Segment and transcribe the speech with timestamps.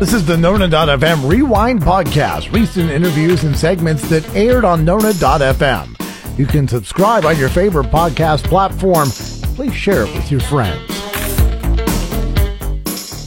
[0.00, 6.38] This is the Nona.fm Rewind Podcast, recent interviews and segments that aired on Nona.fm.
[6.38, 9.10] You can subscribe on your favorite podcast platform.
[9.54, 10.88] Please share it with your friends.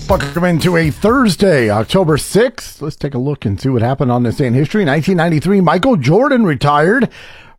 [0.09, 2.81] Welcome into a Thursday, October 6th.
[2.81, 4.83] Let's take a look and see what happened on this day in history.
[4.83, 7.07] 1993, Michael Jordan retired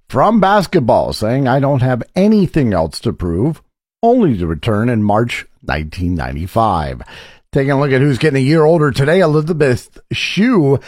[0.08, 3.62] from basketball, saying, I don't have anything else to prove,
[4.02, 7.02] only to return in March 1995.
[7.54, 10.80] Taking a look at who's getting a year older today, Elizabeth Shue.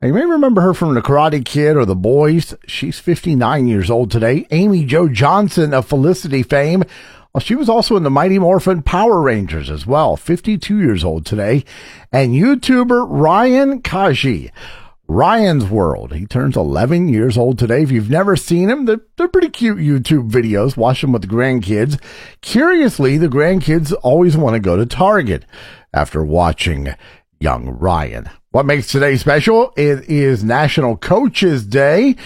[0.00, 2.54] You may remember her from The Karate Kid or The Boys.
[2.64, 4.46] She's 59 years old today.
[4.52, 6.84] Amy Jo Johnson of Felicity fame.
[7.34, 11.26] Well, she was also in the Mighty Morphin Power Rangers as well, 52 years old
[11.26, 11.64] today.
[12.12, 14.52] And YouTuber Ryan Kaji
[15.12, 16.14] Ryan's World.
[16.14, 17.82] He turns 11 years old today.
[17.82, 20.74] If you've never seen him, they're, they're pretty cute YouTube videos.
[20.74, 22.00] Watch them with the grandkids.
[22.40, 25.44] Curiously, the grandkids always want to go to Target
[25.92, 26.94] after watching
[27.40, 28.30] young Ryan.
[28.52, 29.74] What makes today special?
[29.76, 32.16] It is National Coaches Day.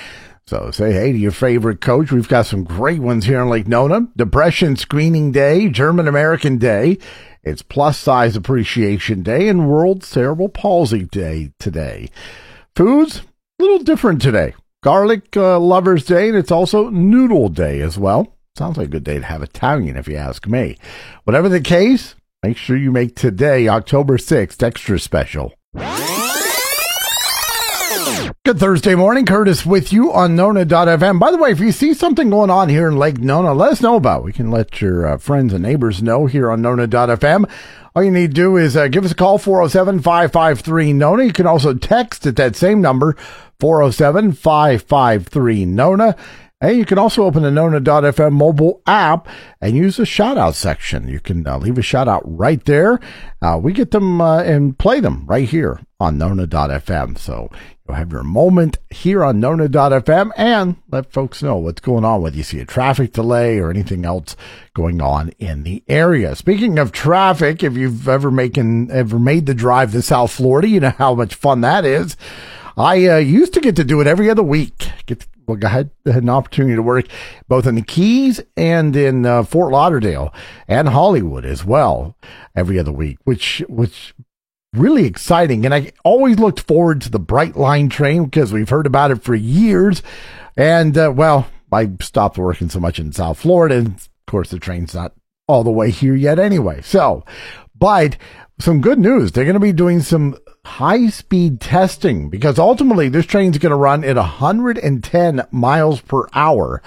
[0.47, 2.12] So say hey to your favorite coach.
[2.12, 4.06] We've got some great ones here in Lake Nona.
[4.16, 6.98] Depression Screening Day, German American Day.
[7.42, 12.10] It's Plus Size Appreciation Day and World Cerebral Palsy Day today.
[12.77, 13.22] Foods,
[13.58, 14.55] a little different today.
[14.82, 18.36] Garlic uh, Lovers Day, and it's also Noodle Day as well.
[18.55, 20.77] Sounds like a good day to have Italian, if you ask me.
[21.24, 25.54] Whatever the case, make sure you make today, October 6th, extra special.
[28.44, 29.26] Good Thursday morning.
[29.26, 31.18] Curtis with you on Nona.fm.
[31.18, 33.80] By the way, if you see something going on here in Lake Nona, let us
[33.80, 34.24] know about it.
[34.26, 37.50] We can let your uh, friends and neighbors know here on Nona.fm.
[37.96, 41.24] All you need to do is uh, give us a call, 407 553 Nona.
[41.24, 43.16] You can also text at that same number,
[43.58, 46.14] 407 553 Nona.
[46.60, 49.28] And you can also open the Nona.fm mobile app
[49.60, 51.06] and use the shout out section.
[51.08, 52.98] You can uh, leave a shout out right there.
[53.42, 57.18] Uh, we get them uh, and play them right here on Nona.fm.
[57.18, 57.50] So
[57.86, 62.36] you'll have your moment here on Nona.fm and let folks know what's going on whether
[62.36, 64.36] you see a traffic delay or anything else
[64.74, 66.34] going on in the area.
[66.34, 70.80] Speaking of traffic, if you've ever making ever made the drive to South Florida, you
[70.80, 72.16] know how much fun that is.
[72.76, 74.91] I uh, used to get to do it every other week.
[75.06, 77.06] Get well, I had, had an opportunity to work
[77.48, 80.34] both in the Keys and in uh, Fort Lauderdale
[80.66, 82.16] and Hollywood as well
[82.54, 84.12] every other week, which which
[84.76, 85.64] really exciting.
[85.64, 89.34] And I always looked forward to the Brightline train because we've heard about it for
[89.34, 90.03] years.
[90.56, 93.76] And, uh, well, I stopped working so much in South Florida.
[93.76, 95.12] And of course, the train's not
[95.48, 96.81] all the way here yet anyway.
[96.82, 97.25] So,
[97.78, 98.16] but
[98.59, 99.32] some good news.
[99.32, 103.76] They're going to be doing some high speed testing because ultimately this train's going to
[103.76, 106.82] run at 110 miles per hour.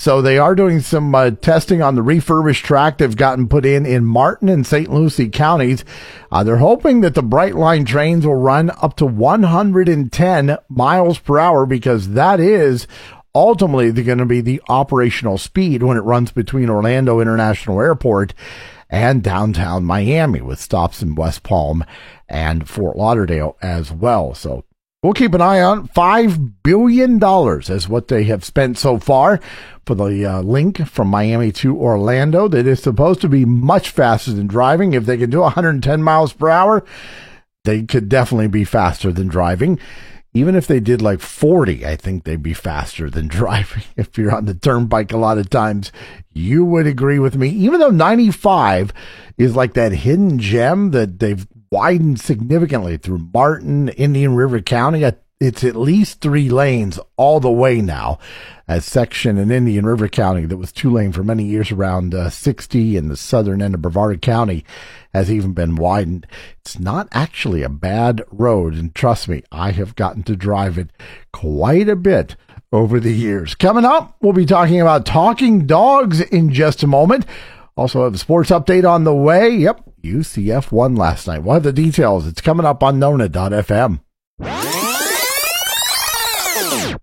[0.00, 3.84] So they are doing some uh, testing on the refurbished track they've gotten put in
[3.84, 4.90] in Martin and St.
[4.90, 5.84] Lucie counties.
[6.32, 11.66] Uh, they're hoping that the Brightline trains will run up to 110 miles per hour
[11.66, 12.86] because that is
[13.34, 18.32] ultimately going to be the operational speed when it runs between Orlando International Airport
[18.88, 21.84] and downtown Miami with stops in West Palm
[22.26, 24.32] and Fort Lauderdale as well.
[24.32, 24.64] So
[25.02, 29.40] We'll keep an eye on five billion dollars is what they have spent so far
[29.86, 32.48] for the uh, link from Miami to Orlando.
[32.48, 34.92] That is supposed to be much faster than driving.
[34.92, 36.84] If they can do 110 miles per hour,
[37.64, 39.78] they could definitely be faster than driving.
[40.34, 43.84] Even if they did like 40, I think they'd be faster than driving.
[43.96, 45.92] If you're on the turnpike a lot of times,
[46.34, 47.48] you would agree with me.
[47.48, 48.92] Even though 95
[49.38, 55.08] is like that hidden gem that they've widened significantly through Martin, Indian River County.
[55.38, 58.18] It's at least three lanes all the way now.
[58.68, 62.28] A section in Indian River County that was two lane for many years around uh,
[62.28, 64.64] 60 in the southern end of Brevard County
[65.14, 66.26] has even been widened.
[66.60, 68.74] It's not actually a bad road.
[68.74, 70.90] And trust me, I have gotten to drive it
[71.32, 72.36] quite a bit
[72.72, 73.54] over the years.
[73.54, 77.26] Coming up, we'll be talking about talking dogs in just a moment.
[77.76, 79.50] Also have a sports update on the way.
[79.50, 81.42] Yep, UCF won last night.
[81.42, 82.26] What are the details.
[82.26, 84.00] It's coming up on Nona.fm.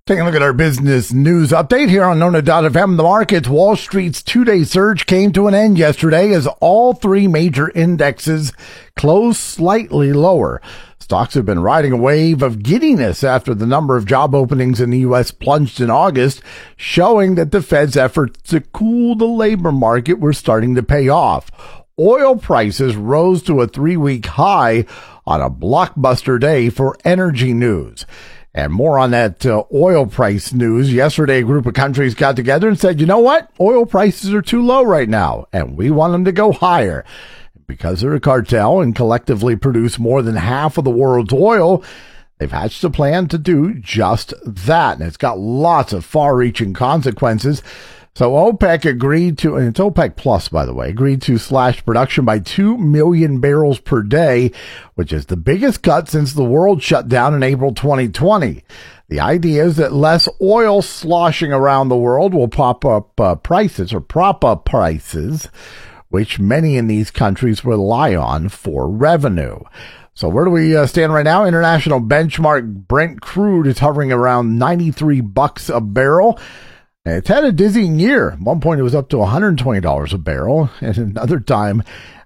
[0.05, 2.95] Taking a look at our business news update here on Nona.fm.
[2.95, 7.27] The markets, Wall Street's two day surge came to an end yesterday as all three
[7.27, 8.53] major indexes
[8.95, 10.61] closed slightly lower.
[10.99, 14.91] Stocks have been riding a wave of giddiness after the number of job openings in
[14.91, 15.31] the U.S.
[15.31, 16.41] plunged in August,
[16.77, 21.51] showing that the Fed's efforts to cool the labor market were starting to pay off.
[21.99, 24.85] Oil prices rose to a three week high
[25.25, 28.05] on a blockbuster day for energy news.
[28.53, 30.93] And more on that uh, oil price news.
[30.93, 33.49] Yesterday, a group of countries got together and said, you know what?
[33.59, 37.03] Oil prices are too low right now, and we want them to go higher.
[37.67, 41.83] because they're a cartel and collectively produce more than half of the world's oil,
[42.37, 44.97] they've hatched a plan to do just that.
[44.97, 47.61] And it's got lots of far reaching consequences.
[48.17, 52.25] So OPEC agreed to, and it's OPEC Plus, by the way, agreed to slash production
[52.25, 54.51] by 2 million barrels per day,
[54.95, 58.63] which is the biggest cut since the world shut down in April 2020.
[59.07, 63.93] The idea is that less oil sloshing around the world will pop up uh, prices
[63.93, 65.49] or prop up prices,
[66.09, 69.59] which many in these countries rely on for revenue.
[70.15, 71.45] So where do we uh, stand right now?
[71.45, 76.39] International benchmark Brent crude is hovering around 93 bucks a barrel.
[77.07, 78.31] It's had a dizzying year.
[78.31, 80.69] At one point, it was up to $120 a barrel.
[80.81, 81.83] And another time,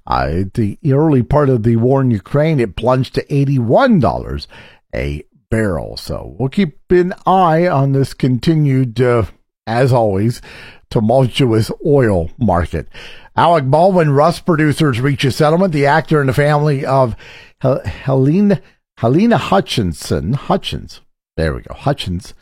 [0.08, 4.48] uh, the early part of the war in Ukraine, it plunged to $81
[4.96, 5.98] a barrel.
[5.98, 9.26] So we'll keep an eye on this continued, uh,
[9.68, 10.42] as always,
[10.90, 12.88] tumultuous oil market.
[13.36, 15.74] Alec Baldwin Rust producers reach a settlement.
[15.74, 17.16] The actor and the family of
[17.62, 18.62] Hel- Helena,
[18.98, 21.02] Helena Hutchinson, Hutchins,
[21.38, 22.34] there we go, Hutchins,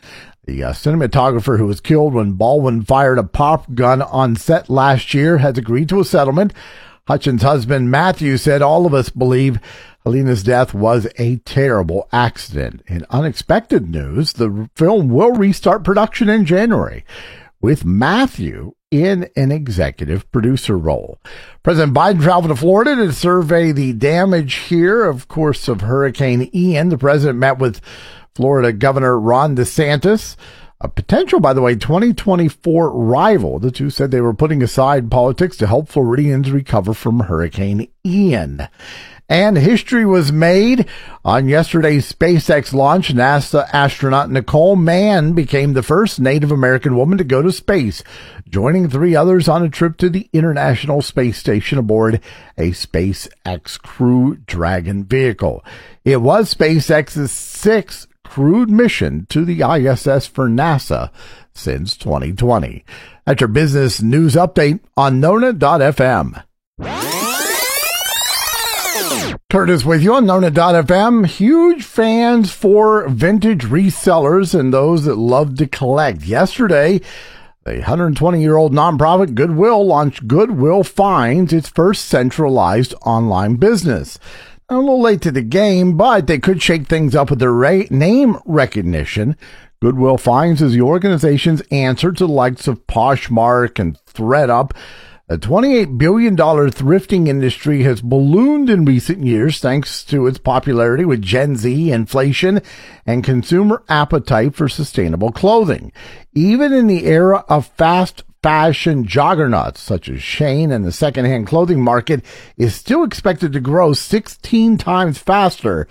[0.50, 5.14] the uh, cinematographer who was killed when Baldwin fired a pop gun on set last
[5.14, 6.52] year has agreed to a settlement.
[7.06, 9.60] Hutchins' husband Matthew said, All of us believe
[10.04, 12.82] Helena's death was a terrible accident.
[12.88, 17.04] In unexpected news, the film will restart production in January
[17.60, 21.20] with Matthew in an executive producer role.
[21.62, 26.88] President Biden traveled to Florida to survey the damage here, of course, of Hurricane Ian.
[26.88, 27.80] The president met with
[28.34, 30.36] Florida Governor Ron DeSantis,
[30.80, 33.58] a potential, by the way, 2024 rival.
[33.58, 38.68] The two said they were putting aside politics to help Floridians recover from Hurricane Ian.
[39.28, 40.86] And history was made
[41.24, 43.14] on yesterday's SpaceX launch.
[43.14, 48.02] NASA astronaut Nicole Mann became the first Native American woman to go to space,
[48.48, 52.20] joining three others on a trip to the International Space Station aboard
[52.58, 55.64] a SpaceX Crew Dragon vehicle.
[56.04, 61.10] It was SpaceX's sixth crewed mission to the ISS for NASA
[61.52, 62.84] since 2020.
[63.26, 66.42] That's your business news update on Nona.fm.
[69.50, 71.26] Curtis with you on Nona.fm.
[71.26, 76.22] Huge fans for vintage resellers and those that love to collect.
[76.22, 77.00] Yesterday,
[77.64, 84.18] the 120 year old nonprofit Goodwill launched Goodwill Finds, its first centralized online business
[84.70, 87.82] a little late to the game, but they could shake things up with their ra-
[87.90, 89.36] name recognition.
[89.82, 94.72] Goodwill Finds is the organization's answer to the likes of Poshmark and ThredUp.
[95.28, 101.22] The $28 billion thrifting industry has ballooned in recent years thanks to its popularity with
[101.22, 102.60] Gen Z, inflation,
[103.06, 105.92] and consumer appetite for sustainable clothing.
[106.34, 111.82] Even in the era of fast fashion juggernauts such as Shein and the secondhand clothing
[111.82, 112.24] market
[112.56, 115.86] is still expected to grow 16 times faster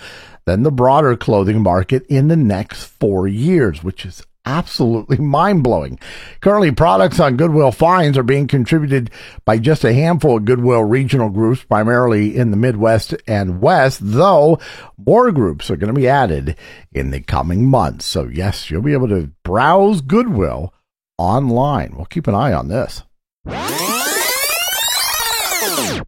[0.46, 6.00] than the broader clothing market in the next four years, which is absolutely mind blowing.
[6.42, 9.12] Currently, products on Goodwill Finds are being contributed
[9.46, 14.58] by just a handful of Goodwill regional groups, primarily in the Midwest and West, though
[14.98, 16.56] more groups are going to be added
[16.92, 18.06] in the coming months.
[18.06, 20.74] So, yes, you'll be able to browse Goodwill
[21.20, 21.94] online.
[21.96, 23.04] We'll keep an eye on this.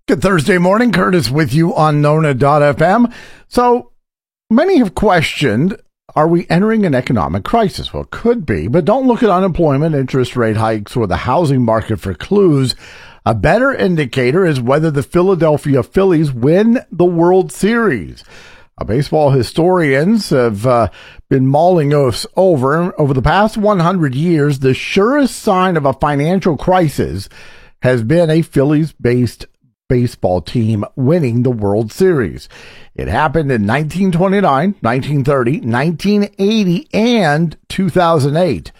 [0.07, 0.91] Good Thursday morning.
[0.91, 3.13] Curtis with you on Nona.fm.
[3.47, 3.91] So
[4.49, 5.77] many have questioned
[6.15, 7.93] are we entering an economic crisis?
[7.93, 11.63] Well, it could be, but don't look at unemployment, interest rate hikes, or the housing
[11.63, 12.75] market for clues.
[13.25, 18.23] A better indicator is whether the Philadelphia Phillies win the World Series.
[18.83, 20.89] Baseball historians have uh,
[21.29, 22.99] been mauling us over.
[22.99, 27.29] Over the past 100 years, the surest sign of a financial crisis
[27.81, 29.45] has been a Phillies based
[29.89, 32.47] baseball team winning the World Series.
[32.95, 38.71] It happened in 1929, 1930, 1980, and 2008.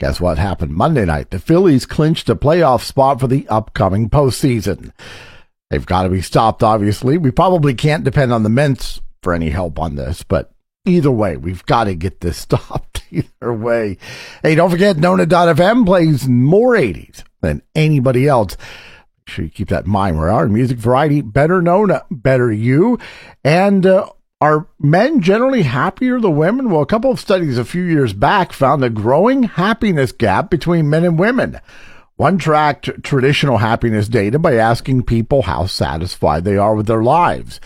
[0.00, 1.30] Guess what happened Monday night?
[1.30, 4.92] The Phillies clinched a playoff spot for the upcoming postseason.
[5.70, 7.18] They've got to be stopped, obviously.
[7.18, 10.52] We probably can't depend on the Mets for any help on this, but
[10.84, 13.98] either way, we've got to get this stopped either way.
[14.42, 18.56] Hey, don't forget, Nona.fm plays more 80s than anybody else.
[18.56, 20.18] Make sure you keep that in mind.
[20.18, 22.98] We're our music variety, better Nona, better you.
[23.44, 24.10] And, uh,
[24.40, 26.70] are men generally happier than women?
[26.70, 30.88] Well, a couple of studies a few years back found a growing happiness gap between
[30.88, 31.60] men and women.
[32.14, 37.60] One tracked traditional happiness data by asking people how satisfied they are with their lives.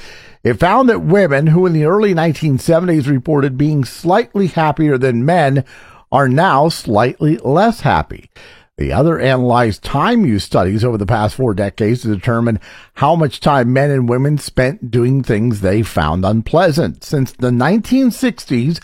[0.44, 5.64] It found that women who in the early 1970s reported being slightly happier than men
[6.10, 8.28] are now slightly less happy.
[8.76, 12.58] The other analyzed time use studies over the past four decades to determine
[12.94, 17.04] how much time men and women spent doing things they found unpleasant.
[17.04, 18.80] Since the 1960s,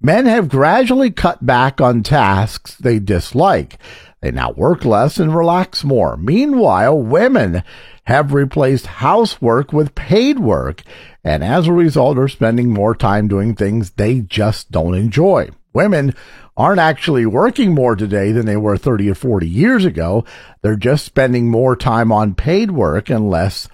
[0.00, 3.78] men have gradually cut back on tasks they dislike.
[4.22, 6.16] They now work less and relax more.
[6.16, 7.64] Meanwhile, women
[8.04, 10.82] have replaced housework with paid work,
[11.24, 15.50] and as a result are spending more time doing things they just don't enjoy.
[15.74, 16.14] Women
[16.56, 20.24] aren't actually working more today than they were 30 or 40 years ago.
[20.62, 23.68] They're just spending more time on paid work and less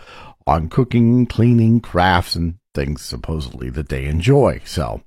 [0.46, 4.62] on cooking, cleaning, crafts, and things supposedly that they enjoy.
[4.64, 5.02] So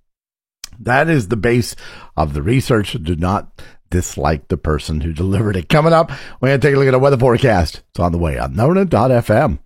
[0.79, 1.75] that is the base
[2.15, 2.95] of the research.
[3.01, 5.69] Do not dislike the person who delivered it.
[5.69, 7.83] Coming up, we're going to take a look at a weather forecast.
[7.91, 9.59] It's on the way on Nona.fm.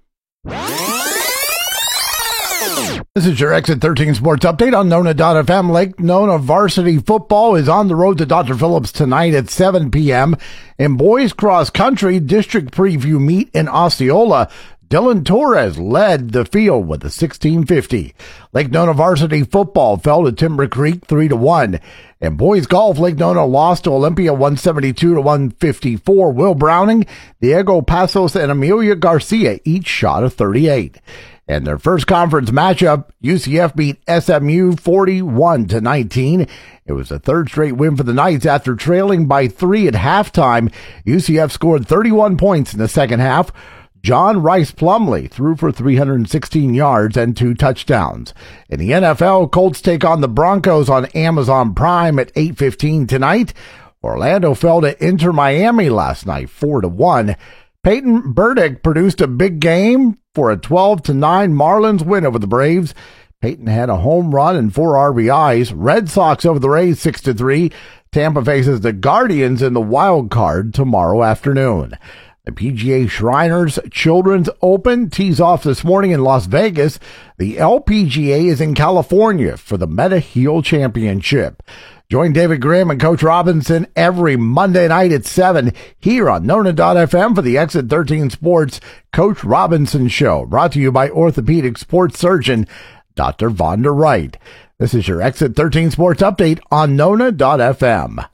[3.16, 5.72] This is your Exit 13 Sports Update on Nona.fm.
[5.72, 8.56] Lake Nona varsity football is on the road to Dr.
[8.56, 10.36] Phillips tonight at 7 p.m.
[10.78, 14.50] In boys cross country district preview meet in Osceola.
[14.90, 18.14] Dylan Torres led the field with a 1650.
[18.52, 21.80] Lake Nona varsity football fell to Timber Creek 3 to 1.
[22.26, 26.32] And boys golf, Lake Nona lost to Olympia 172 to 154.
[26.32, 27.06] Will Browning,
[27.40, 31.00] Diego Pasos, and Amelia Garcia each shot a 38.
[31.48, 36.48] And their first conference matchup, UCF beat SMU 41 to 19.
[36.88, 40.74] It was a third straight win for the Knights after trailing by three at halftime.
[41.06, 43.52] UCF scored 31 points in the second half.
[44.06, 48.36] John Rhys Plumlee threw for 316 yards and two touchdowns.
[48.70, 53.52] In the NFL, Colts take on the Broncos on Amazon Prime at 8:15 tonight.
[54.04, 57.36] Orlando fell to Inter Miami last night 4 to 1.
[57.84, 62.46] Peyton Burdick produced a big game for a 12 to 9 Marlins win over the
[62.46, 62.94] Braves.
[63.42, 65.74] Peyton had a home run and four RBIs.
[65.76, 67.72] Red Sox over the Rays 6 to 3.
[68.12, 71.98] Tampa faces the Guardians in the wild card tomorrow afternoon.
[72.46, 77.00] The PGA Shriners Children's Open tees off this morning in Las Vegas.
[77.40, 81.64] The LPGA is in California for the Mediheal Championship.
[82.08, 87.42] Join David Graham and Coach Robinson every Monday night at 7 here on Nona.fm for
[87.42, 88.80] the Exit 13 Sports
[89.12, 92.68] Coach Robinson Show, brought to you by orthopedic sports surgeon
[93.16, 93.50] Dr.
[93.50, 94.38] Vonda Wright.
[94.78, 98.28] This is your Exit 13 Sports Update on Nona.fm.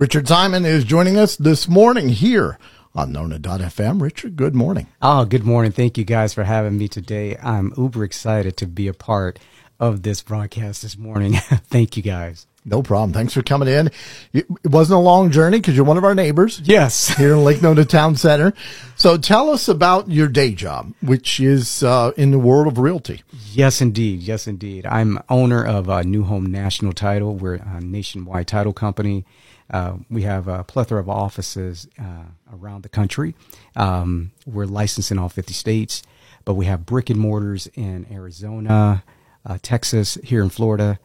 [0.00, 2.58] Richard Simon is joining us this morning here
[2.94, 4.00] on Nona.fm.
[4.00, 4.86] Richard, good morning.
[5.02, 5.72] Oh, good morning.
[5.72, 7.36] Thank you guys for having me today.
[7.36, 9.38] I'm uber excited to be a part
[9.78, 11.34] of this broadcast this morning.
[11.68, 12.46] Thank you guys.
[12.64, 13.12] No problem.
[13.12, 13.90] Thanks for coming in.
[14.32, 16.62] It wasn't a long journey because you're one of our neighbors.
[16.64, 17.08] Yes.
[17.18, 18.54] Here in Lake Nona Town Center.
[18.96, 23.22] So tell us about your day job, which is uh, in the world of realty.
[23.52, 24.20] Yes, indeed.
[24.20, 24.86] Yes, indeed.
[24.86, 27.36] I'm owner of a New Home National Title.
[27.36, 29.26] We're a nationwide title company.
[29.70, 33.34] Uh, we have a plethora of offices uh, around the country.
[33.76, 36.02] Um, we're licensed in all 50 states,
[36.44, 39.04] but we have brick and mortars in Arizona,
[39.46, 40.98] uh, Texas, here in Florida,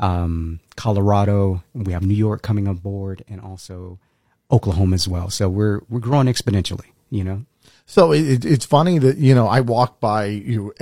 [0.00, 1.62] um, Colorado.
[1.74, 3.98] We have New York coming on board, and also
[4.50, 5.30] Oklahoma as well.
[5.30, 6.86] So we're we're growing exponentially.
[7.10, 7.44] You know.
[7.86, 10.74] So it, it's funny that you know I walk by you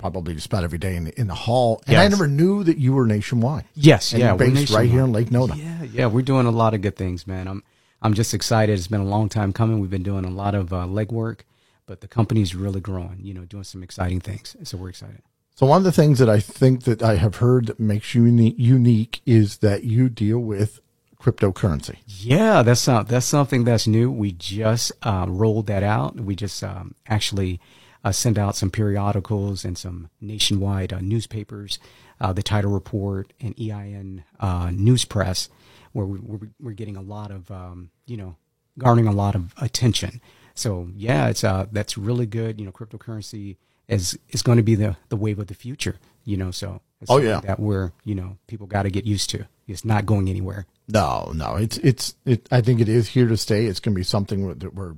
[0.00, 1.82] probably just about every day in the, in the hall.
[1.86, 2.04] And yes.
[2.04, 3.66] I never knew that you were nationwide.
[3.74, 4.80] Yes, and yeah, based nationwide.
[4.82, 5.54] right here in Lake Nona.
[5.54, 7.46] Yeah, yeah, we're doing a lot of good things, man.
[7.46, 7.62] I'm
[8.02, 8.76] I'm just excited.
[8.78, 9.78] It's been a long time coming.
[9.78, 11.40] We've been doing a lot of uh, legwork,
[11.86, 13.18] but the company's really growing.
[13.22, 14.56] You know, doing some exciting things.
[14.64, 15.22] So we're excited.
[15.54, 18.24] So one of the things that I think that I have heard that makes you
[18.24, 20.80] unique is that you deal with
[21.20, 21.96] cryptocurrency.
[22.06, 24.10] Yeah, that's uh, that's something that's new.
[24.10, 26.16] We just uh, rolled that out.
[26.16, 27.60] We just um, actually
[28.04, 31.78] uh, send out some periodicals and some nationwide uh, newspapers,
[32.20, 35.48] uh, the Title Report and EIN uh, News Press,
[35.92, 38.36] where we, are we're getting a lot of, um, you know,
[38.78, 40.20] garnering a lot of attention.
[40.54, 42.58] So yeah, it's uh, that's really good.
[42.58, 43.56] You know, cryptocurrency
[43.88, 45.96] is is going to be the the wave of the future.
[46.24, 49.46] You know, so oh yeah, that we're you know people got to get used to.
[49.66, 50.66] It's not going anywhere.
[50.88, 52.48] No, no, it's it's it.
[52.50, 53.66] I think it is here to stay.
[53.66, 54.96] It's going to be something that we're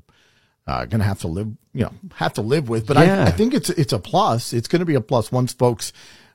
[0.66, 2.86] uh, going to have to live, you know, have to live with.
[2.86, 3.24] But yeah.
[3.24, 4.52] I, I think it's it's a plus.
[4.52, 5.92] It's going to be a plus once folks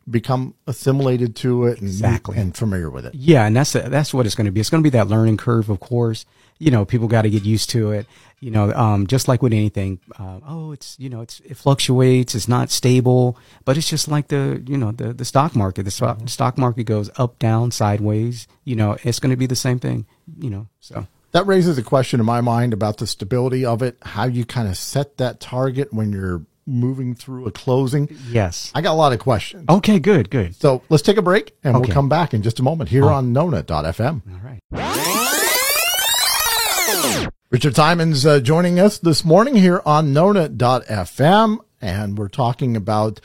[0.10, 2.38] become assimilated to it and, exactly.
[2.38, 3.16] and familiar with it.
[3.16, 4.60] Yeah, and that's that's what it's going to be.
[4.60, 6.26] It's going to be that learning curve, of course.
[6.60, 8.08] You know, people got to get used to it.
[8.40, 12.36] You know, um, just like with anything, uh, oh, it's you know, it's it fluctuates,
[12.36, 15.84] it's not stable, but it's just like the you know the the stock market.
[15.84, 16.28] The stock, mm-hmm.
[16.28, 18.48] stock market goes up, down, sideways.
[18.64, 20.06] You know, it's going to be the same thing.
[20.40, 23.98] You know, so that raises a question in my mind about the stability of it,
[24.02, 28.10] how you kind of set that target when you're moving through a closing.
[28.30, 28.72] Yes.
[28.76, 29.66] I got a lot of questions.
[29.70, 30.56] Okay, good, good.
[30.56, 31.88] So let's take a break and okay.
[31.88, 33.10] we'll come back in just a moment here oh.
[33.10, 34.22] on Nona.fm.
[34.30, 34.60] All right.
[37.50, 43.22] Richard Simon's uh, joining us this morning here on Nona.fm, and we're talking about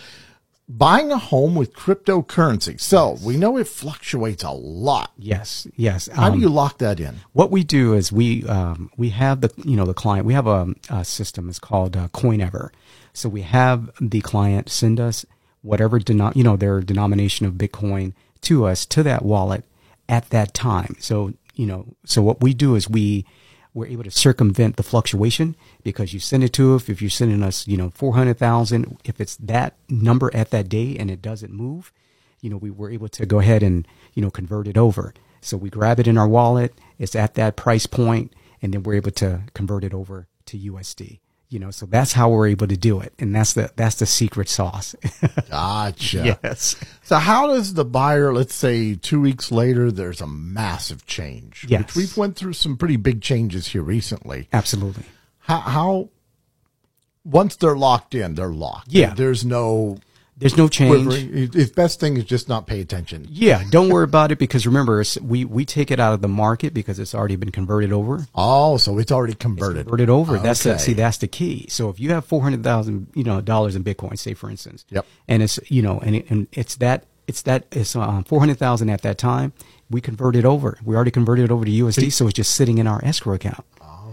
[0.79, 2.81] buying a home with cryptocurrency.
[2.81, 5.13] So we know it fluctuates a lot.
[5.19, 6.09] Yes, yes.
[6.09, 7.17] How do Um, you lock that in?
[7.33, 10.47] What we do is we um, we have the you know the client we have
[10.47, 12.71] a, a system it's called uh, CoinEver.
[13.13, 15.27] So we have the client send us
[15.61, 19.65] whatever denom- you know their denomination of Bitcoin to us to that wallet
[20.09, 20.97] at that time.
[21.01, 23.27] So you know so what we do is we
[23.75, 26.89] we're able to circumvent the fluctuation because you send it to us.
[26.89, 30.69] If you're sending us you know four hundred thousand, if it's that number at that
[30.69, 31.93] day and it doesn't move,
[32.43, 35.15] you know, we were able to go ahead and, you know, convert it over.
[35.41, 38.95] So we grab it in our wallet, it's at that price point, and then we're
[38.95, 41.21] able to convert it over to USD.
[41.53, 43.13] You know, so that's how we're able to do it.
[43.19, 44.95] And that's the that's the secret sauce.
[45.51, 46.39] Gotcha.
[46.43, 46.77] yes.
[47.03, 51.81] So how does the buyer, let's say two weeks later, there's a massive change, Yes.
[51.83, 54.49] which we've went through some pretty big changes here recently.
[54.53, 55.05] Absolutely.
[55.41, 56.09] How, how
[57.25, 58.89] once they're locked in, they're locked.
[58.91, 59.13] Yeah.
[59.15, 59.99] There's no
[60.43, 61.55] There's no change.
[61.55, 63.27] Its best thing is just not pay attention.
[63.31, 66.75] Yeah, don't worry about it because remember, we we take it out of the market
[66.75, 68.27] because it's already been converted over.
[68.35, 69.87] Oh, so it's already converted.
[69.87, 70.39] Converted over.
[70.39, 71.67] That's the, see, that's the key.
[71.69, 74.85] So if you have four hundred thousand, you know, dollars in Bitcoin, say for instance,
[74.91, 75.07] Yep.
[75.29, 78.59] and it's you know, and it, and it's that it's that it's um, four hundred
[78.59, 79.53] thousand at that time.
[79.91, 80.79] We convert it over.
[80.85, 83.65] We already converted it over to USD, so it's just sitting in our escrow account.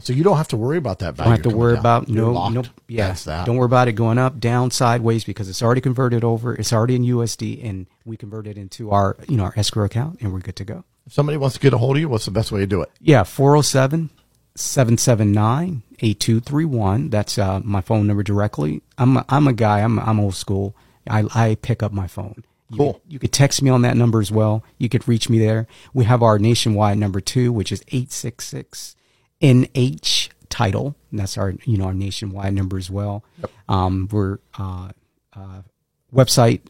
[0.01, 1.29] So you don't have to worry about that value.
[1.35, 1.79] Don't have to worry down.
[1.79, 3.13] about You're no no yeah.
[3.25, 3.45] That.
[3.45, 6.55] Don't worry about it going up, down, sideways because it's already converted over.
[6.55, 10.19] It's already in USD, and we convert it into our you know our escrow account,
[10.21, 10.83] and we're good to go.
[11.05, 12.81] If somebody wants to get a hold of you, what's the best way to do
[12.81, 12.89] it?
[12.99, 14.09] Yeah, 407
[14.55, 17.09] 779 8231.
[17.09, 18.81] That's uh, my phone number directly.
[18.97, 20.75] I'm a, I'm a guy, I'm, I'm old school.
[21.09, 22.43] I, I pick up my phone.
[22.69, 22.93] You Cool.
[22.93, 24.63] could- you could text me on that number as well.
[24.77, 25.65] You could reach me there.
[25.93, 28.95] We have our nationwide number two, which is 866
[29.41, 30.95] NH title.
[31.11, 33.23] And that's our, you know, our nationwide number as well.
[33.67, 34.89] Um, we're, uh,
[35.33, 35.61] uh,
[36.13, 36.61] website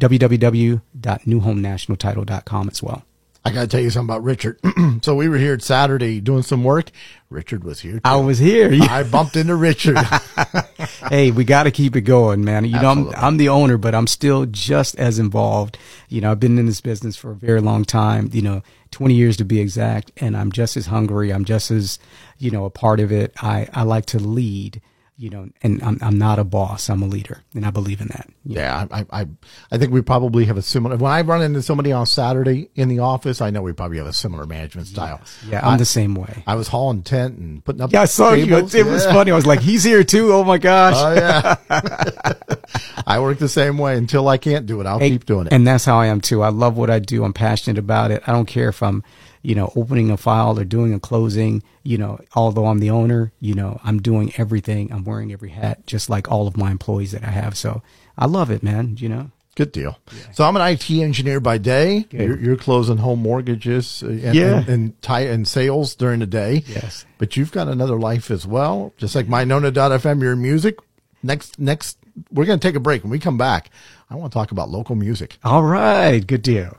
[0.00, 3.04] www.newhomenationaltitle.com as well.
[3.44, 4.60] I got to tell you something about Richard.
[5.02, 6.90] so we were here Saturday doing some work.
[7.28, 7.94] Richard was here.
[7.94, 8.00] Too.
[8.04, 8.70] I was here.
[8.72, 9.96] I bumped into Richard.
[11.12, 12.64] hey, we got to keep it going, man.
[12.64, 15.76] You know, I'm, I'm the owner, but I'm still just as involved.
[16.08, 19.12] You know, I've been in this business for a very long time, you know, 20
[19.12, 21.30] years to be exact, and I'm just as hungry.
[21.30, 21.98] I'm just as,
[22.38, 23.34] you know, a part of it.
[23.42, 24.80] I, I like to lead,
[25.16, 26.88] you know, and I'm, I'm not a boss.
[26.88, 28.28] I'm a leader, and I believe in that.
[28.44, 29.26] yeah, I, I,
[29.70, 30.96] I think we probably have a similar.
[30.96, 34.06] When I run into somebody on Saturday in the office, I know we probably have
[34.06, 35.20] a similar management style.
[35.46, 36.42] Yeah, I'm the same way.
[36.46, 37.92] I was hauling tent and putting up.
[37.92, 38.46] Yeah, I saw you.
[38.46, 38.74] tables.
[38.74, 39.30] It was funny.
[39.32, 40.32] I was like, he's here too.
[40.32, 40.94] Oh my gosh.
[40.96, 41.54] Oh yeah.
[43.06, 44.86] I work the same way until I can't do it.
[44.86, 45.52] I'll keep doing it.
[45.52, 46.42] And that's how I am too.
[46.42, 47.24] I love what I do.
[47.24, 48.22] I'm passionate about it.
[48.26, 49.02] I don't care if I'm,
[49.42, 53.32] you know, opening a file or doing a closing, you know, although I'm the owner,
[53.40, 54.92] you know, I'm doing everything.
[54.92, 57.56] I'm wearing every hat, just like all of my employees that I have.
[57.56, 57.82] So
[58.16, 58.96] I love it, man.
[58.98, 59.98] You know, Good deal.
[60.32, 62.06] So I'm an IT engineer by day.
[62.10, 64.56] You're, you're closing home mortgages uh, and, Yeah.
[64.60, 66.64] and, and, tie, and sales during the day.
[66.66, 67.04] Yes.
[67.18, 68.94] But you've got another life as well.
[68.96, 70.76] Just like my Nona.fm, your music.
[71.22, 71.98] Next, next,
[72.30, 73.02] we're going to take a break.
[73.02, 73.68] When we come back,
[74.08, 75.36] I want to talk about local music.
[75.44, 76.26] all right.
[76.26, 76.78] Good deal.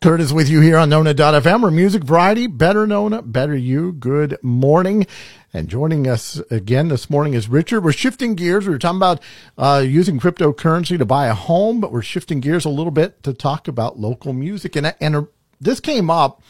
[0.00, 3.92] Curtis with you here on Nona.fm, where music variety, better Nona, better you.
[3.92, 5.06] Good morning.
[5.54, 7.80] And joining us again this morning is Richard.
[7.82, 8.66] We're shifting gears.
[8.66, 9.22] We were talking about
[9.56, 13.32] uh, using cryptocurrency to buy a home, but we're shifting gears a little bit to
[13.32, 14.76] talk about local music.
[14.76, 15.26] And, and
[15.58, 16.42] this came up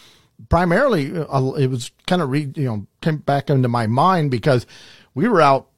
[0.49, 4.67] primarily, uh, it was kind of, re, you know, came back into my mind because
[5.15, 5.69] we were out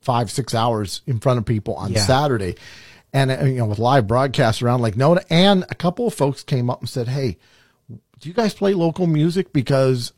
[0.00, 2.00] five, six hours in front of people on Yeah.
[2.00, 2.56] Saturday.
[3.12, 5.22] And, uh, you know, with live broadcasts around Lake Nona.
[5.28, 7.36] And a couple of folks came up and said, Hey,
[8.18, 9.52] do you guys play local music?
[9.52, 10.12] Because,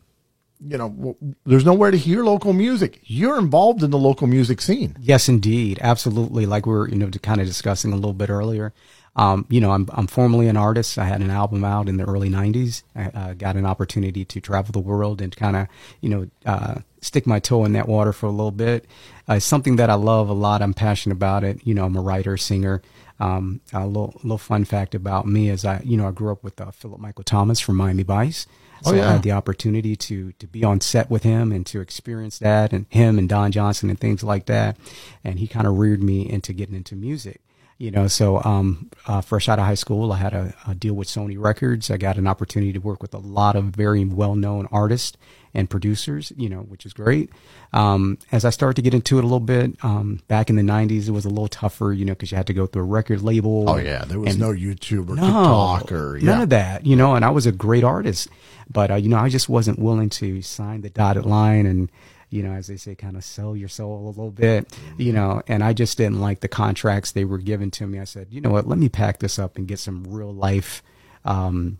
[0.64, 3.00] you know, there's nowhere to hear local music.
[3.04, 4.96] You're involved in the local music scene.
[5.00, 5.78] Yes, indeed.
[5.80, 6.46] Absolutely.
[6.46, 8.72] Like we were, you know, kind of discussing a little bit earlier.
[9.16, 10.98] Um, you know, I'm, I'm formerly an artist.
[10.98, 12.82] I had an album out in the early 90s.
[12.96, 15.68] I uh, got an opportunity to travel the world and kind of,
[16.00, 18.86] you know, uh, stick my toe in that water for a little bit.
[19.28, 20.62] Uh, it's something that I love a lot.
[20.62, 21.60] I'm passionate about it.
[21.64, 22.82] You know, I'm a writer, singer.
[23.20, 26.42] Um, a little, little fun fact about me is I, you know, I grew up
[26.42, 28.46] with uh, Philip Michael Thomas from Miami Vice.
[28.82, 29.08] So Oh, yeah.
[29.08, 32.72] I had the opportunity to to be on set with him and to experience that
[32.72, 34.76] and him and Don Johnson and things like that.
[35.22, 37.40] And he kind of reared me into getting into music.
[37.84, 40.94] You know, so um, uh, fresh out of high school, I had a, a deal
[40.94, 41.90] with Sony Records.
[41.90, 45.18] I got an opportunity to work with a lot of very well known artists
[45.52, 47.28] and producers, you know, which is great.
[47.74, 50.62] Um, as I started to get into it a little bit, um, back in the
[50.62, 52.86] 90s, it was a little tougher, you know, because you had to go through a
[52.86, 53.68] record label.
[53.68, 54.06] Oh, yeah.
[54.06, 56.24] There was and- no YouTube or no, TikTok or, yeah.
[56.24, 57.14] none of that, you know.
[57.14, 58.28] And I was a great artist,
[58.72, 61.90] but uh, you know, I just wasn't willing to sign the dotted line and,
[62.34, 65.40] you know, as they say, kind of sell your soul a little bit, you know.
[65.46, 68.00] And I just didn't like the contracts they were given to me.
[68.00, 70.82] I said, you know what, let me pack this up and get some real life
[71.24, 71.78] um,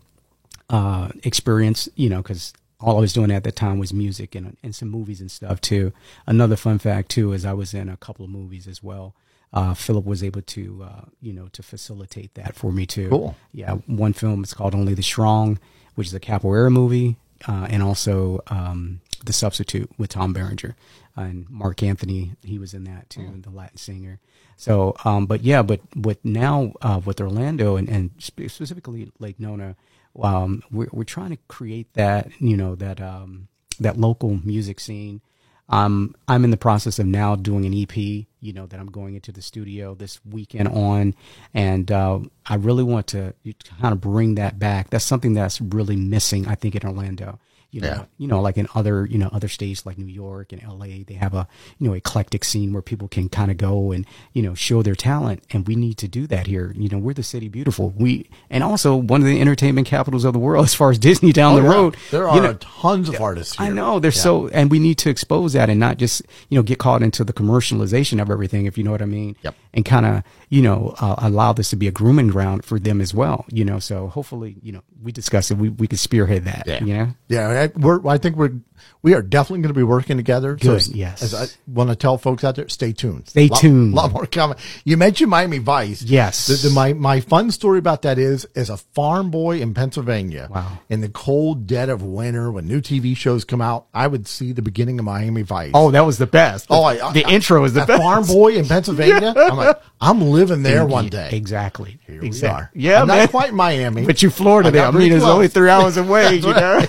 [0.69, 4.55] uh, experience, you know, because all I was doing at that time was music and,
[4.63, 5.91] and some movies and stuff too.
[6.25, 9.13] Another fun fact too is I was in a couple of movies as well.
[9.51, 13.09] Uh, Philip was able to, uh, you know, to facilitate that for me too.
[13.09, 13.35] Cool.
[13.51, 15.59] Yeah, one film is called Only the Strong,
[15.95, 20.75] which is a capoeira movie, uh, and also um, The Substitute with Tom Berenger
[21.15, 22.33] and Marc Anthony.
[22.43, 24.19] He was in that too, the Latin singer.
[24.57, 29.75] So, um, but yeah, but with now uh, with Orlando and, and specifically Lake Nona,
[30.21, 33.47] um, we're we're trying to create that you know that um,
[33.79, 35.21] that local music scene.
[35.67, 39.15] Um, I'm in the process of now doing an EP, you know, that I'm going
[39.15, 41.15] into the studio this weekend on,
[41.55, 43.33] and uh, I really want to
[43.81, 44.91] kind of bring that back.
[44.91, 47.39] That's something that's really missing, I think, in Orlando.
[47.71, 48.03] You know, Yeah.
[48.17, 51.15] you know, like in other, you know, other states like New York and LA, they
[51.15, 51.47] have a,
[51.79, 54.95] you know, eclectic scene where people can kind of go and, you know, show their
[54.95, 55.43] talent.
[55.51, 56.73] And we need to do that here.
[56.77, 57.89] You know, we're the city beautiful.
[57.97, 61.31] We, and also one of the entertainment capitals of the world as far as Disney
[61.33, 61.73] down Oh, the yeah.
[61.73, 61.97] road.
[62.11, 63.67] There you are know, tons of artists here.
[63.67, 66.63] I know they're so, and we need to expose that and not just you know
[66.63, 69.35] get caught into the commercialization of everything, if you know what I mean.
[69.43, 69.55] Yep.
[69.73, 73.01] And kind of you know uh, allow this to be a grooming ground for them
[73.01, 73.45] as well.
[73.51, 75.57] You know, so hopefully you know we discuss it.
[75.57, 76.63] We we could spearhead that.
[76.65, 76.83] Yeah.
[76.83, 77.07] You know.
[77.27, 78.05] Yeah, I- we're.
[78.07, 78.53] I think we're.
[79.01, 80.55] We are definitely going to be working together.
[80.55, 81.21] Good, So, yes.
[81.23, 83.29] As I want to tell folks out there, stay tuned.
[83.29, 83.93] Stay lot, tuned.
[83.93, 84.57] A lot more coming.
[84.83, 86.01] You mentioned Miami Vice.
[86.01, 86.47] Yes.
[86.47, 90.49] The, the, my my fun story about that is, as a farm boy in Pennsylvania,
[90.51, 90.79] Wow.
[90.89, 94.51] in the cold dead of winter, when new TV shows come out, I would see
[94.51, 95.71] the beginning of Miami Vice.
[95.73, 96.67] Oh, that was the best.
[96.69, 98.01] Oh, I- the I- intro is the best.
[98.01, 99.33] farm boy in Pennsylvania.
[99.37, 101.29] I'm like, I'm living there one day.
[101.31, 101.99] Exactly.
[102.07, 102.71] Here we are.
[102.73, 103.19] Yeah, I'm man.
[103.19, 104.85] not quite Miami, but you Florida I there.
[104.87, 106.35] I mean, it's only three hours away.
[106.35, 106.85] you know.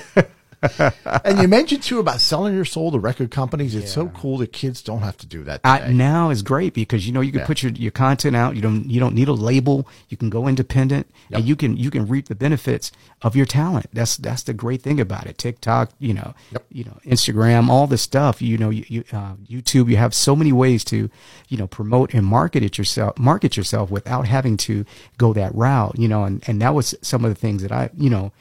[1.25, 3.75] and you mentioned too about selling your soul to record companies.
[3.75, 5.63] It's so cool that kids don't have to do that.
[5.63, 5.93] Today.
[5.93, 7.47] now is great because you know you can Yeah.
[7.47, 8.57] put your, your content out.
[8.57, 9.89] You don't you don't need a label.
[10.09, 13.87] You can go independent, and you can you can reap the benefits of your talent.
[13.93, 15.39] That's that's the great thing about it.
[15.39, 16.67] TikTok, you know, Yep.
[16.71, 18.41] you know, Instagram, all this stuff.
[18.43, 19.89] You know, you, you uh, YouTube.
[19.91, 21.11] You have so many ways to
[21.49, 24.85] you know promote and market it yourself, market yourself without having to
[25.19, 25.99] go that route.
[25.99, 28.33] You know, and and that was some of the things that I you know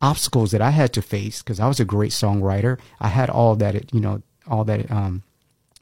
[0.00, 2.78] obstacles that I had to face because I was a great songwriter.
[3.00, 5.22] I had all that it, you know, all that it, um,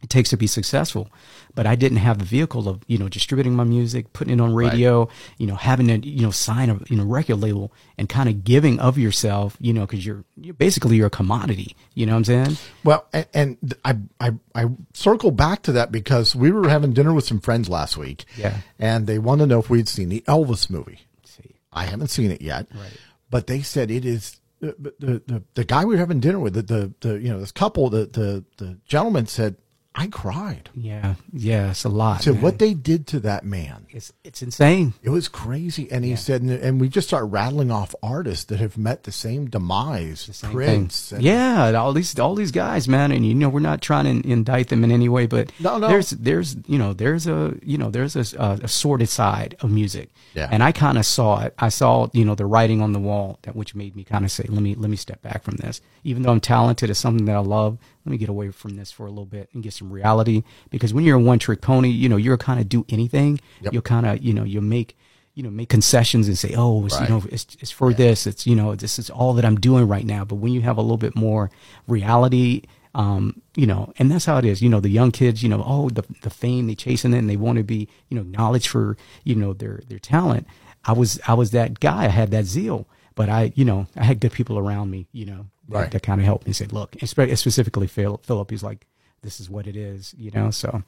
[0.03, 1.11] it takes to be successful,
[1.55, 4.55] but I didn't have the vehicle of you know distributing my music, putting it on
[4.55, 8.29] radio, you know, having to you know sign a you know record label and kind
[8.29, 11.77] of giving of yourself, you know, because you're, you're basically you're a commodity.
[11.95, 12.57] You know what I'm saying?
[12.83, 17.13] Well, and, and I, I I circle back to that because we were having dinner
[17.13, 18.25] with some friends last week.
[18.39, 18.57] Yeah.
[18.79, 21.01] and they wanted to know if we'd seen the Elvis movie.
[21.25, 22.69] see, I haven't seen it yet.
[22.75, 22.91] Right.
[23.31, 26.55] But they said it is the the the, the guy we were having dinner with
[26.55, 29.57] the, the the you know this couple the the the gentleman said
[29.93, 30.71] I cried.
[30.73, 32.23] yeah, yeah, it's a lot.
[32.23, 32.43] So man.
[32.43, 33.87] what they did to that man.
[33.91, 34.95] It's it's insane.
[35.03, 38.79] It was crazy, and he said, and, we just start rattling off artists that have
[38.79, 40.29] met the same demise.
[40.33, 43.83] Same Prince, and- yeah, all these all these guys, man, and you know we're not
[43.83, 45.89] trying to indict them in any way, but No, no.
[45.89, 49.73] there's there's you know there's a you know there's a, a, a sordid side of
[49.73, 50.49] music, Yeah.
[50.53, 51.55] and I kind of saw it.
[51.59, 54.31] I saw you know the writing on the wall that which made me kind of
[54.31, 55.81] say, let me let me step back from this.
[56.05, 57.77] Even though I'm talented, it's something that I love.
[58.05, 60.43] Let me get away from this for a little bit and get some reality.
[60.71, 63.41] Because when you're a one trick pony, you know you're kind of do anything.
[63.61, 63.73] Yep.
[63.73, 64.97] You'll kind of you know you'll make
[65.35, 67.09] you know make concessions and say, oh, it's, Right.
[67.09, 68.27] you know it's, it's for this.
[68.27, 70.25] It's you know this is all that I'm doing right now.
[70.25, 71.51] But when you have a little bit more
[71.87, 72.63] reality,
[72.95, 74.63] um, you know, and that's how it is.
[74.63, 77.29] You know, the young kids, you know, oh, the the fame they chasing it, and
[77.31, 80.47] they want to be you know knowledge for you know their their talent.
[80.85, 82.05] I was I was that guy.
[82.07, 85.07] I had that zeal, but I you know I had good people around me.
[85.13, 85.47] You know,
[85.79, 85.91] Right.
[85.91, 88.51] that kind of helped me say, look, specifically Phil- Philip.
[88.51, 88.87] He's like,
[89.23, 90.15] this is what it is.
[90.19, 90.83] You know, so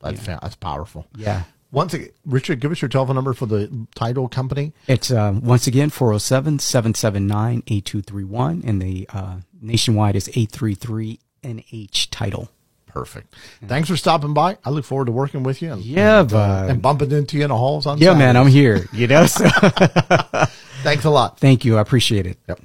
[0.00, 1.06] That's, that's powerful.
[1.16, 1.44] yeah.
[1.70, 4.74] Once again, Richard, give us your telephone number for the title company.
[4.86, 12.50] It's uh, once again 407 779 8231, and the uh, nationwide is 833 NH title.
[12.86, 13.34] Perfect.
[13.66, 14.58] Thanks for stopping by.
[14.66, 15.72] I look forward to working with you.
[15.72, 17.96] And, Yeah, and, uh, and bumping into you in the halls on.
[17.96, 18.86] Yeah, man, I'm here.
[18.92, 19.48] You know, so
[20.82, 21.38] Thanks a lot.
[21.38, 21.78] thank you.
[21.78, 22.38] I appreciate it.
[22.48, 22.60] Yep.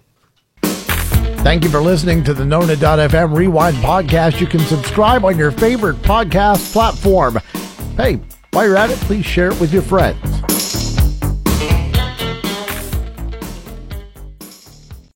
[1.48, 4.42] Thank you for listening to the Nona.fm Rewind podcast.
[4.42, 7.40] You can subscribe on your favorite podcast platform.
[7.96, 8.20] Hey,
[8.52, 10.20] While you're at it, please share it with your friends.